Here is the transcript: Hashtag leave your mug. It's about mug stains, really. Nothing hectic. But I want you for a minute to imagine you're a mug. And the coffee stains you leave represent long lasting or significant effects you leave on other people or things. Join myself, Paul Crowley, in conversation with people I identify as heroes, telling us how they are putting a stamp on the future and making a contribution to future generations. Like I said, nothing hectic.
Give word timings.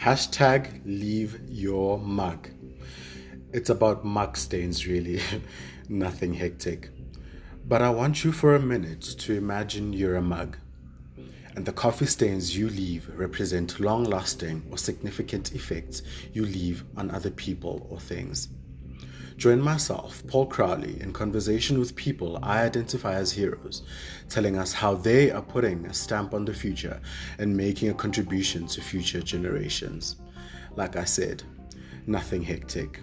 Hashtag 0.00 0.80
leave 0.86 1.38
your 1.46 1.98
mug. 1.98 2.48
It's 3.52 3.68
about 3.68 4.02
mug 4.02 4.38
stains, 4.38 4.86
really. 4.86 5.20
Nothing 5.90 6.32
hectic. 6.32 6.88
But 7.68 7.82
I 7.82 7.90
want 7.90 8.24
you 8.24 8.32
for 8.32 8.54
a 8.54 8.60
minute 8.60 9.02
to 9.02 9.34
imagine 9.34 9.92
you're 9.92 10.16
a 10.16 10.22
mug. 10.22 10.56
And 11.54 11.66
the 11.66 11.72
coffee 11.72 12.06
stains 12.06 12.56
you 12.56 12.70
leave 12.70 13.10
represent 13.14 13.78
long 13.78 14.04
lasting 14.04 14.66
or 14.70 14.78
significant 14.78 15.54
effects 15.54 16.00
you 16.32 16.46
leave 16.46 16.82
on 16.96 17.10
other 17.10 17.30
people 17.30 17.86
or 17.90 18.00
things. 18.00 18.48
Join 19.40 19.58
myself, 19.58 20.22
Paul 20.26 20.44
Crowley, 20.44 21.00
in 21.00 21.14
conversation 21.14 21.78
with 21.78 21.96
people 21.96 22.38
I 22.42 22.62
identify 22.64 23.14
as 23.14 23.32
heroes, 23.32 23.84
telling 24.28 24.58
us 24.58 24.74
how 24.74 24.96
they 24.96 25.30
are 25.30 25.40
putting 25.40 25.86
a 25.86 25.94
stamp 25.94 26.34
on 26.34 26.44
the 26.44 26.52
future 26.52 27.00
and 27.38 27.56
making 27.56 27.88
a 27.88 27.94
contribution 27.94 28.66
to 28.66 28.82
future 28.82 29.22
generations. 29.22 30.16
Like 30.76 30.96
I 30.96 31.04
said, 31.04 31.42
nothing 32.06 32.42
hectic. 32.42 33.00